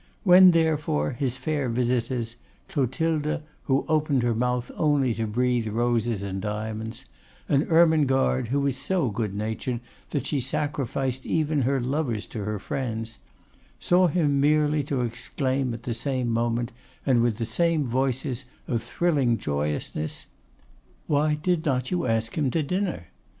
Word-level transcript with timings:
When, 0.23 0.49
therefore, 0.49 1.11
his 1.11 1.37
fair 1.37 1.69
visitors; 1.69 2.35
Clotilde, 2.69 3.43
who 3.65 3.85
opened 3.87 4.23
her 4.23 4.33
mouth 4.33 4.71
only 4.75 5.13
to 5.13 5.27
breathe 5.27 5.67
roses 5.67 6.23
and 6.23 6.41
diamonds, 6.41 7.05
and 7.47 7.67
Ermengarde, 7.71 8.47
who 8.47 8.61
was 8.61 8.77
so 8.77 9.11
good 9.11 9.35
natured 9.35 9.79
that 10.09 10.25
she 10.25 10.41
sacrificed 10.41 11.27
even 11.27 11.61
her 11.61 11.79
lovers 11.79 12.25
to 12.33 12.45
her 12.45 12.57
friends; 12.57 13.19
saw 13.79 14.07
him 14.07 14.41
merely 14.41 14.81
to 14.85 15.01
exclaim 15.01 15.71
at 15.71 15.83
the 15.83 15.93
same 15.93 16.29
moment, 16.29 16.71
and 17.05 17.21
with 17.21 17.37
the 17.37 17.45
same 17.45 17.85
voices 17.85 18.45
of 18.67 18.81
thrilling 18.81 19.37
joyousness, 19.37 20.25
'Why 21.05 21.35
did 21.35 21.63
not 21.63 21.91
you 21.91 22.07
ask 22.07 22.35
him 22.35 22.49
to 22.49 22.63
dinner? 22.63 23.09